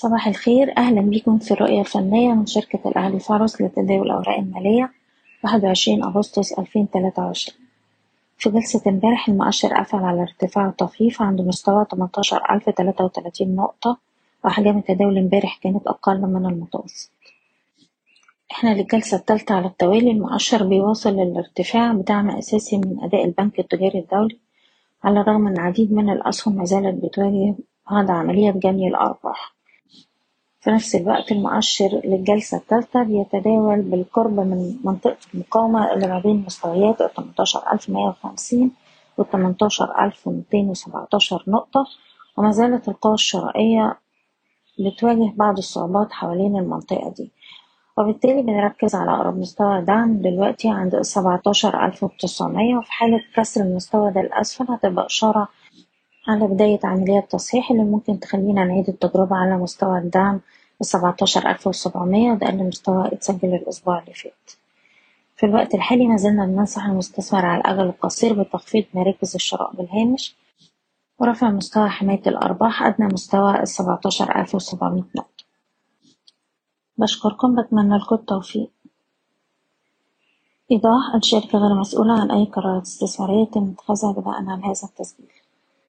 [0.00, 0.76] صباح الخير.
[0.78, 4.92] أهلا بكم في الرؤية الفنية من شركة الأهلي فارس لتداول الأوراق المالية
[5.44, 7.58] واحد وعشرين أغسطس ألفين تلاتة وعشرين
[8.38, 13.98] في جلسة امبارح المؤشر قفل على ارتفاع طفيف عند مستوى تمنتاشر ألف تلاتة وتلاتين نقطة
[14.44, 17.10] وأحجام التداول امبارح كانت أقل من المتوسط.
[18.52, 24.38] إحنا للجلسة التالتة على التوالي المؤشر بيواصل الارتفاع بدعم أساسي من أداء البنك التجاري الدولي
[25.04, 27.54] على الرغم أن العديد من الأسهم ما زالت بتواجه
[27.90, 29.59] بعض عملية جني الأرباح.
[30.60, 37.00] في نفس الوقت المؤشر للجلسة الثالثة بيتداول بالقرب من منطقة المقاومة اللي ما بين مستويات
[39.18, 41.84] والتمنتاشر ألف ومتين وسبعتاشر نقطة
[42.36, 43.96] وما زالت القوى الشرائية
[44.78, 47.30] بتواجه بعض الصعوبات حوالين المنطقة دي.
[47.98, 54.10] وبالتالي بنركز على أقرب مستوى دعم دلوقتي عند السبعتاشر ألف وتسعمية وفي حالة كسر المستوى
[54.12, 55.48] ده الأسفل هتبقى إشارة
[56.28, 60.40] على بداية عملية تصحيح اللي ممكن تخلينا نعيد التجربة على مستوى الدعم
[60.80, 64.50] السبعتاشر ألف وسبعمية وده أقل مستوى اتسجل الأسبوع اللي فات.
[65.36, 70.36] في الوقت الحالي ما زلنا بننصح المستثمر على الأجل القصير بتخفيض مراكز الشراء بالهامش
[71.18, 75.44] ورفع مستوى حماية الأرباح أدنى مستوى السبعتاشر ألف وسبعمية نقطة.
[76.98, 78.70] بشكركم بتمنى لكم التوفيق.
[80.72, 85.39] إيضاح الشركة غير مسؤولة عن أي قرارات استثمارية يتم اتخاذها بناء على هذا التسجيل.